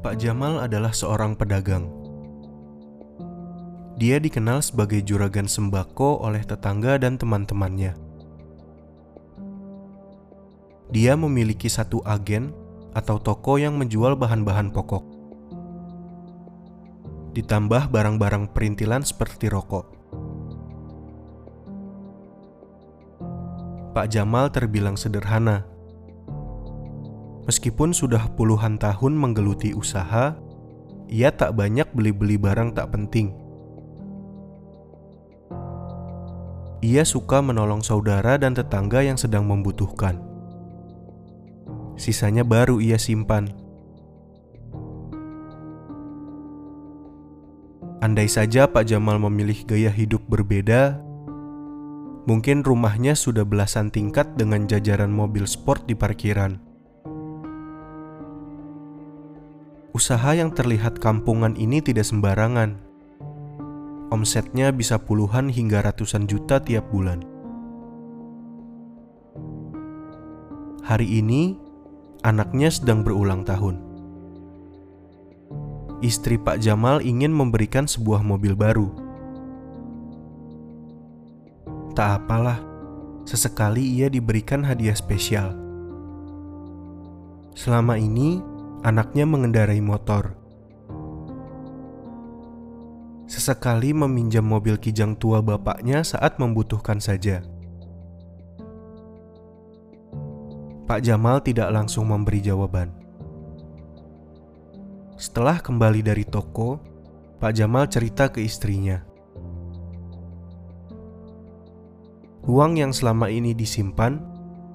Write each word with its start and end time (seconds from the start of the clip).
Pak 0.00 0.16
Jamal 0.16 0.64
adalah 0.64 0.96
seorang 0.96 1.36
pedagang. 1.36 1.84
Dia 4.00 4.16
dikenal 4.16 4.64
sebagai 4.64 5.04
juragan 5.04 5.44
sembako 5.44 6.24
oleh 6.24 6.40
tetangga 6.40 6.96
dan 6.96 7.20
teman-temannya. 7.20 7.92
Dia 10.88 11.20
memiliki 11.20 11.68
satu 11.68 12.00
agen 12.08 12.56
atau 12.96 13.20
toko 13.20 13.60
yang 13.60 13.76
menjual 13.76 14.16
bahan-bahan 14.16 14.72
pokok. 14.72 15.04
Ditambah 17.36 17.92
barang-barang 17.92 18.56
perintilan 18.56 19.04
seperti 19.04 19.52
rokok. 19.52 19.84
Pak 23.92 24.08
Jamal 24.08 24.48
terbilang 24.48 24.96
sederhana 24.96 25.69
Meskipun 27.50 27.90
sudah 27.90 28.30
puluhan 28.38 28.78
tahun 28.78 29.18
menggeluti 29.18 29.74
usaha, 29.74 30.38
ia 31.10 31.34
tak 31.34 31.58
banyak 31.58 31.90
beli-beli 31.90 32.38
barang 32.38 32.78
tak 32.78 32.94
penting. 32.94 33.34
Ia 36.78 37.02
suka 37.02 37.42
menolong 37.42 37.82
saudara 37.82 38.38
dan 38.38 38.54
tetangga 38.54 39.02
yang 39.02 39.18
sedang 39.18 39.50
membutuhkan. 39.50 40.22
Sisanya 41.98 42.46
baru 42.46 42.78
ia 42.78 43.02
simpan. 43.02 43.50
Andai 47.98 48.30
saja 48.30 48.70
Pak 48.70 48.86
Jamal 48.86 49.18
memilih 49.18 49.66
gaya 49.66 49.90
hidup 49.90 50.22
berbeda, 50.30 51.02
mungkin 52.30 52.62
rumahnya 52.62 53.18
sudah 53.18 53.42
belasan 53.42 53.90
tingkat 53.90 54.38
dengan 54.38 54.70
jajaran 54.70 55.10
mobil 55.10 55.50
sport 55.50 55.90
di 55.90 55.98
parkiran. 55.98 56.69
Usaha 60.00 60.32
yang 60.32 60.48
terlihat 60.48 60.96
kampungan 60.96 61.52
ini 61.60 61.84
tidak 61.84 62.08
sembarangan. 62.08 62.72
Omsetnya 64.08 64.72
bisa 64.72 64.96
puluhan 64.96 65.52
hingga 65.52 65.84
ratusan 65.84 66.24
juta 66.24 66.56
tiap 66.56 66.88
bulan. 66.88 67.20
Hari 70.88 71.04
ini, 71.04 71.52
anaknya 72.24 72.72
sedang 72.72 73.04
berulang 73.04 73.44
tahun. 73.44 73.76
Istri 76.00 76.48
Pak 76.48 76.64
Jamal 76.64 77.04
ingin 77.04 77.36
memberikan 77.36 77.84
sebuah 77.84 78.24
mobil 78.24 78.56
baru. 78.56 78.88
Tak 81.92 82.24
apalah, 82.24 82.56
sesekali 83.28 84.00
ia 84.00 84.08
diberikan 84.08 84.64
hadiah 84.64 84.96
spesial. 84.96 85.52
Selama 87.52 88.00
ini, 88.00 88.40
anaknya 88.80 89.28
mengendarai 89.28 89.84
motor. 89.84 90.32
Sesekali 93.28 93.92
meminjam 93.92 94.42
mobil 94.42 94.80
kijang 94.80 95.14
tua 95.14 95.44
bapaknya 95.44 96.00
saat 96.00 96.40
membutuhkan 96.40 96.98
saja. 96.98 97.44
Pak 100.88 101.06
Jamal 101.06 101.38
tidak 101.44 101.70
langsung 101.70 102.10
memberi 102.10 102.42
jawaban. 102.42 102.90
Setelah 105.20 105.60
kembali 105.60 106.00
dari 106.02 106.24
toko, 106.26 106.80
Pak 107.38 107.52
Jamal 107.54 107.86
cerita 107.86 108.32
ke 108.32 108.42
istrinya. 108.42 109.04
Uang 112.48 112.80
yang 112.80 112.90
selama 112.90 113.28
ini 113.30 113.52
disimpan, 113.54 114.18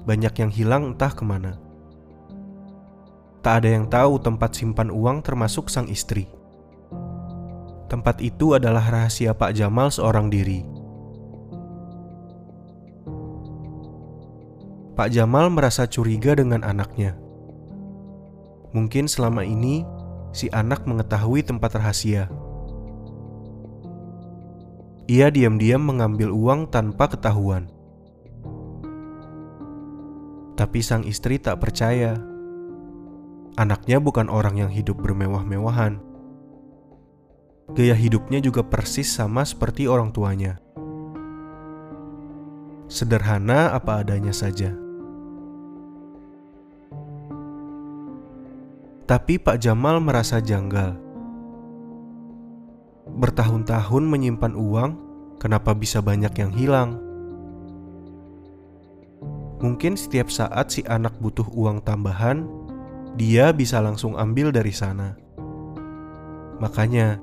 banyak 0.06 0.32
yang 0.40 0.52
hilang 0.54 0.96
entah 0.96 1.12
ke 1.12 1.26
mana. 1.26 1.65
Tak 3.46 3.62
ada 3.62 3.78
yang 3.78 3.86
tahu 3.86 4.18
tempat 4.18 4.58
simpan 4.58 4.90
uang 4.90 5.22
termasuk 5.22 5.70
sang 5.70 5.86
istri. 5.86 6.26
Tempat 7.86 8.18
itu 8.18 8.58
adalah 8.58 8.82
rahasia 8.82 9.38
Pak 9.38 9.54
Jamal 9.54 9.94
seorang 9.94 10.34
diri. 10.34 10.66
Pak 14.98 15.14
Jamal 15.14 15.54
merasa 15.54 15.86
curiga 15.86 16.34
dengan 16.34 16.66
anaknya. 16.66 17.14
Mungkin 18.74 19.06
selama 19.06 19.46
ini 19.46 19.86
si 20.34 20.50
anak 20.50 20.90
mengetahui 20.90 21.46
tempat 21.46 21.78
rahasia. 21.78 22.26
Ia 25.06 25.30
diam-diam 25.30 25.86
mengambil 25.86 26.34
uang 26.34 26.74
tanpa 26.74 27.14
ketahuan. 27.14 27.70
Tapi 30.58 30.82
sang 30.82 31.06
istri 31.06 31.38
tak 31.38 31.62
percaya 31.62 32.34
Anaknya 33.56 34.04
bukan 34.04 34.28
orang 34.28 34.60
yang 34.60 34.68
hidup 34.68 35.00
bermewah-mewahan. 35.00 36.04
Gaya 37.72 37.96
hidupnya 37.96 38.44
juga 38.44 38.68
persis 38.68 39.08
sama 39.08 39.48
seperti 39.48 39.88
orang 39.88 40.12
tuanya. 40.12 40.60
Sederhana 42.92 43.72
apa 43.72 44.04
adanya 44.04 44.36
saja. 44.36 44.76
Tapi 49.08 49.40
Pak 49.40 49.56
Jamal 49.64 50.04
merasa 50.04 50.44
janggal. 50.44 51.00
Bertahun-tahun 53.16 54.04
menyimpan 54.04 54.52
uang, 54.52 54.92
kenapa 55.40 55.72
bisa 55.72 56.04
banyak 56.04 56.34
yang 56.36 56.52
hilang? 56.52 57.00
Mungkin 59.64 59.96
setiap 59.96 60.28
saat 60.28 60.76
si 60.76 60.84
anak 60.84 61.16
butuh 61.24 61.48
uang 61.56 61.88
tambahan, 61.88 62.65
dia 63.16 63.56
bisa 63.56 63.80
langsung 63.80 64.20
ambil 64.20 64.52
dari 64.52 64.76
sana. 64.76 65.16
Makanya, 66.60 67.20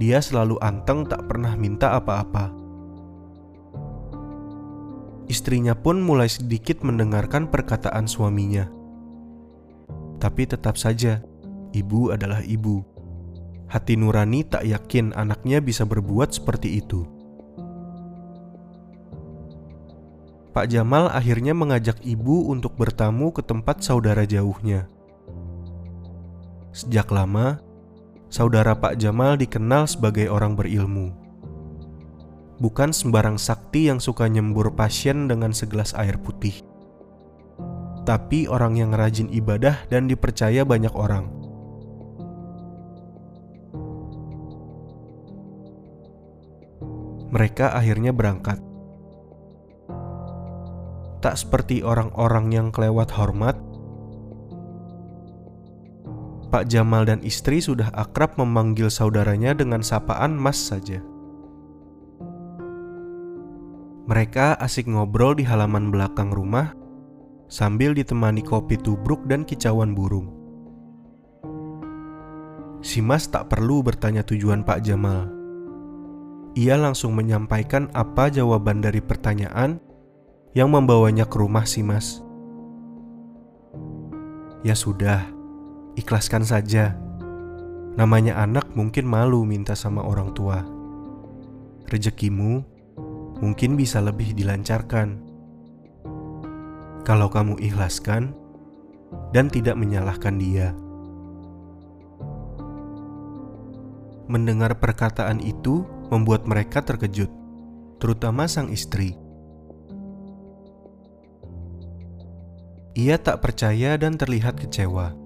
dia 0.00 0.20
selalu 0.20 0.56
anteng 0.64 1.04
tak 1.04 1.28
pernah 1.28 1.52
minta 1.56 1.96
apa-apa. 1.96 2.52
Istrinya 5.28 5.76
pun 5.76 6.00
mulai 6.00 6.32
sedikit 6.32 6.80
mendengarkan 6.80 7.52
perkataan 7.52 8.08
suaminya. 8.08 8.68
Tapi 10.16 10.48
tetap 10.48 10.80
saja, 10.80 11.20
ibu 11.76 12.12
adalah 12.12 12.40
ibu. 12.40 12.80
Hati 13.68 13.98
nurani 13.98 14.46
tak 14.46 14.64
yakin 14.64 15.12
anaknya 15.12 15.60
bisa 15.60 15.84
berbuat 15.84 16.32
seperti 16.32 16.80
itu. 16.80 17.04
Pak 20.56 20.72
Jamal 20.72 21.12
akhirnya 21.12 21.52
mengajak 21.52 22.00
ibu 22.00 22.48
untuk 22.48 22.80
bertamu 22.80 23.28
ke 23.28 23.44
tempat 23.44 23.84
saudara 23.84 24.24
jauhnya. 24.24 24.88
Sejak 26.76 27.08
lama, 27.08 27.56
saudara 28.28 28.76
Pak 28.76 29.00
Jamal 29.00 29.40
dikenal 29.40 29.88
sebagai 29.88 30.28
orang 30.28 30.60
berilmu. 30.60 31.08
Bukan 32.60 32.92
sembarang 32.92 33.40
sakti 33.40 33.88
yang 33.88 33.96
suka 33.96 34.28
nyembur 34.28 34.76
pasien 34.76 35.24
dengan 35.24 35.56
segelas 35.56 35.96
air 35.96 36.20
putih. 36.20 36.60
Tapi 38.04 38.44
orang 38.44 38.76
yang 38.76 38.92
rajin 38.92 39.32
ibadah 39.32 39.88
dan 39.88 40.04
dipercaya 40.04 40.68
banyak 40.68 40.92
orang. 40.92 41.32
Mereka 47.32 47.72
akhirnya 47.72 48.12
berangkat. 48.12 48.60
Tak 51.24 51.40
seperti 51.40 51.80
orang-orang 51.80 52.52
yang 52.52 52.68
kelewat 52.68 53.16
hormat, 53.16 53.56
Pak 56.56 56.72
Jamal 56.72 57.04
dan 57.04 57.20
istri 57.20 57.60
sudah 57.60 57.92
akrab 57.92 58.40
memanggil 58.40 58.88
saudaranya 58.88 59.52
dengan 59.52 59.84
sapaan 59.84 60.40
Mas 60.40 60.56
saja. 60.56 61.04
Mereka 64.08 64.56
asik 64.56 64.88
ngobrol 64.88 65.36
di 65.36 65.44
halaman 65.44 65.92
belakang 65.92 66.32
rumah 66.32 66.72
sambil 67.52 67.92
ditemani 67.92 68.40
kopi 68.40 68.80
tubruk 68.80 69.28
dan 69.28 69.44
kicauan 69.44 69.92
burung. 69.92 70.32
Si 72.80 73.04
Mas 73.04 73.28
tak 73.28 73.52
perlu 73.52 73.84
bertanya 73.84 74.24
tujuan 74.24 74.64
Pak 74.64 74.80
Jamal. 74.80 75.28
Ia 76.56 76.80
langsung 76.80 77.12
menyampaikan 77.12 77.92
apa 77.92 78.32
jawaban 78.32 78.80
dari 78.80 79.04
pertanyaan 79.04 79.76
yang 80.56 80.72
membawanya 80.72 81.28
ke 81.28 81.36
rumah 81.36 81.68
si 81.68 81.84
Mas. 81.84 82.24
Ya 84.64 84.72
sudah, 84.72 85.35
Ikhlaskan 85.96 86.44
saja. 86.44 86.92
Namanya 87.96 88.36
anak 88.44 88.76
mungkin 88.76 89.08
malu 89.08 89.48
minta 89.48 89.72
sama 89.72 90.04
orang 90.04 90.36
tua. 90.36 90.60
Rezekimu 91.88 92.60
mungkin 93.40 93.80
bisa 93.80 94.04
lebih 94.04 94.36
dilancarkan. 94.36 95.24
Kalau 97.00 97.32
kamu 97.32 97.56
ikhlaskan 97.64 98.36
dan 99.32 99.48
tidak 99.48 99.80
menyalahkan 99.80 100.36
dia. 100.36 100.76
Mendengar 104.28 104.76
perkataan 104.76 105.40
itu 105.40 105.88
membuat 106.12 106.44
mereka 106.44 106.84
terkejut, 106.84 107.32
terutama 107.96 108.44
sang 108.44 108.68
istri. 108.68 109.16
Ia 113.00 113.16
tak 113.16 113.40
percaya 113.40 113.96
dan 113.96 114.20
terlihat 114.20 114.60
kecewa 114.60 115.25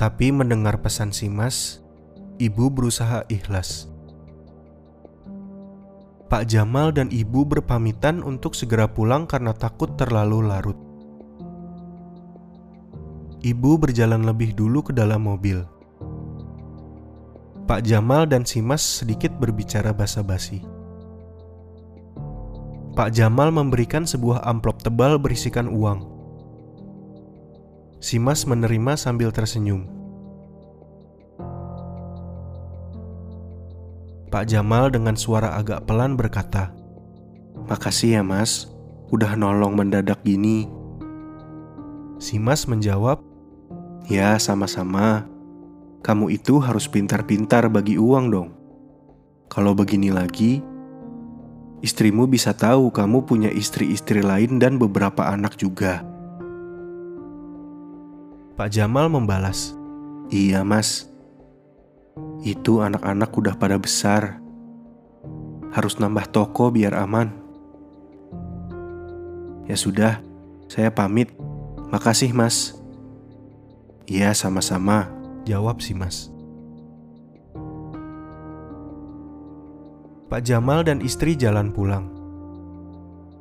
Tapi 0.00 0.32
mendengar 0.32 0.80
pesan 0.80 1.12
Simas, 1.12 1.84
ibu 2.40 2.72
berusaha 2.72 3.20
ikhlas. 3.28 3.84
Pak 6.32 6.48
Jamal 6.48 6.96
dan 6.96 7.12
ibu 7.12 7.44
berpamitan 7.44 8.24
untuk 8.24 8.56
segera 8.56 8.88
pulang 8.88 9.28
karena 9.28 9.52
takut 9.52 10.00
terlalu 10.00 10.48
larut. 10.48 10.78
Ibu 13.44 13.76
berjalan 13.76 14.24
lebih 14.24 14.56
dulu 14.56 14.88
ke 14.88 14.96
dalam 14.96 15.28
mobil. 15.28 15.68
Pak 17.68 17.84
Jamal 17.84 18.24
dan 18.24 18.48
Simas 18.48 18.80
sedikit 18.80 19.36
berbicara 19.36 19.92
basa-basi. 19.92 20.64
Pak 22.96 23.12
Jamal 23.12 23.52
memberikan 23.52 24.08
sebuah 24.08 24.48
amplop 24.48 24.80
tebal 24.80 25.20
berisikan 25.20 25.68
uang. 25.68 26.09
Simas 28.00 28.48
menerima 28.48 28.96
sambil 28.96 29.28
tersenyum. 29.28 29.84
Pak 34.32 34.48
Jamal 34.48 34.88
dengan 34.88 35.20
suara 35.20 35.52
agak 35.60 35.84
pelan 35.84 36.16
berkata, 36.16 36.72
"Makasih 37.68 38.16
ya, 38.16 38.22
Mas, 38.24 38.72
udah 39.12 39.36
nolong 39.36 39.76
mendadak 39.76 40.24
gini." 40.24 40.64
Simas 42.16 42.64
menjawab, 42.64 43.20
"Ya, 44.08 44.32
sama-sama. 44.40 45.28
Kamu 46.00 46.32
itu 46.32 46.56
harus 46.56 46.88
pintar-pintar 46.88 47.68
bagi 47.68 48.00
uang 48.00 48.32
dong. 48.32 48.48
Kalau 49.52 49.76
begini 49.76 50.08
lagi, 50.08 50.64
istrimu 51.84 52.24
bisa 52.24 52.56
tahu 52.56 52.88
kamu 52.88 53.28
punya 53.28 53.52
istri-istri 53.52 54.24
lain 54.24 54.56
dan 54.56 54.80
beberapa 54.80 55.28
anak 55.28 55.60
juga. 55.60 56.09
Pak 58.60 58.76
Jamal 58.76 59.08
membalas, 59.08 59.72
"Iya, 60.28 60.60
Mas. 60.60 61.08
Itu 62.44 62.84
anak-anak 62.84 63.32
udah 63.32 63.56
pada 63.56 63.80
besar. 63.80 64.36
Harus 65.72 65.96
nambah 65.96 66.28
toko 66.28 66.68
biar 66.68 66.92
aman." 66.92 67.32
Ya 69.64 69.80
sudah, 69.80 70.20
saya 70.68 70.92
pamit. 70.92 71.32
Makasih, 71.88 72.36
Mas. 72.36 72.76
Iya, 74.04 74.36
sama-sama, 74.36 75.08
jawab 75.48 75.80
si 75.80 75.96
Mas. 75.96 76.28
Pak 80.28 80.44
Jamal 80.44 80.84
dan 80.84 81.00
istri 81.00 81.32
jalan 81.32 81.72
pulang. 81.72 82.12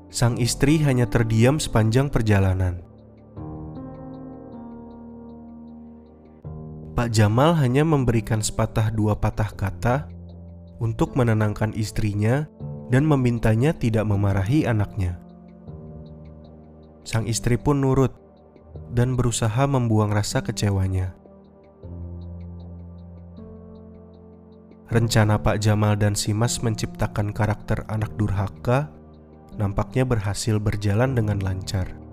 Sang 0.07 0.39
istri 0.39 0.79
hanya 0.79 1.11
terdiam 1.11 1.59
sepanjang 1.59 2.07
perjalanan. 2.07 2.88
Pak 6.99 7.15
Jamal 7.15 7.55
hanya 7.55 7.87
memberikan 7.87 8.43
sepatah 8.43 8.91
dua 8.91 9.15
patah 9.15 9.55
kata 9.55 10.11
untuk 10.83 11.15
menenangkan 11.15 11.71
istrinya 11.71 12.43
dan 12.91 13.07
memintanya 13.07 13.71
tidak 13.71 14.03
memarahi 14.03 14.67
anaknya. 14.67 15.15
Sang 17.07 17.23
istri 17.23 17.55
pun 17.55 17.79
nurut 17.79 18.11
dan 18.91 19.15
berusaha 19.15 19.63
membuang 19.63 20.11
rasa 20.11 20.43
kecewanya. 20.43 21.15
Rencana 24.91 25.39
Pak 25.39 25.63
Jamal 25.63 25.95
dan 25.95 26.19
Simas 26.19 26.59
menciptakan 26.59 27.31
karakter 27.31 27.87
anak 27.87 28.11
durhaka 28.19 28.91
nampaknya 29.55 30.03
berhasil 30.03 30.59
berjalan 30.59 31.15
dengan 31.15 31.39
lancar. 31.39 32.08